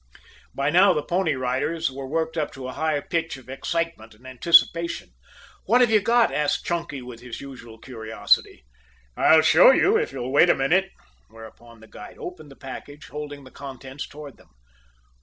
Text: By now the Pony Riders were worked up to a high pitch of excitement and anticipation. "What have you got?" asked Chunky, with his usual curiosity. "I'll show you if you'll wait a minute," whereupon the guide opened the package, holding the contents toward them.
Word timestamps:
By 0.55 0.71
now 0.71 0.93
the 0.93 1.03
Pony 1.03 1.35
Riders 1.35 1.91
were 1.91 2.07
worked 2.07 2.35
up 2.35 2.51
to 2.53 2.67
a 2.67 2.71
high 2.73 2.99
pitch 3.01 3.37
of 3.37 3.49
excitement 3.49 4.15
and 4.15 4.25
anticipation. 4.25 5.09
"What 5.67 5.81
have 5.81 5.91
you 5.91 6.01
got?" 6.01 6.33
asked 6.33 6.65
Chunky, 6.65 7.03
with 7.03 7.19
his 7.19 7.39
usual 7.39 7.77
curiosity. 7.77 8.65
"I'll 9.15 9.43
show 9.43 9.69
you 9.69 9.97
if 9.97 10.11
you'll 10.11 10.33
wait 10.33 10.49
a 10.49 10.55
minute," 10.55 10.89
whereupon 11.29 11.81
the 11.81 11.87
guide 11.87 12.17
opened 12.17 12.49
the 12.49 12.55
package, 12.55 13.09
holding 13.09 13.43
the 13.43 13.51
contents 13.51 14.07
toward 14.07 14.37
them. 14.37 14.49